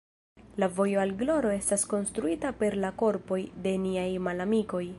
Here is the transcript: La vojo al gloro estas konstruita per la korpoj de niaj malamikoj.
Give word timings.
La 0.61 0.69
vojo 0.77 1.01
al 1.01 1.11
gloro 1.19 1.51
estas 1.57 1.83
konstruita 1.91 2.53
per 2.63 2.73
la 2.85 2.91
korpoj 3.03 3.39
de 3.67 3.75
niaj 3.85 4.09
malamikoj. 4.29 4.85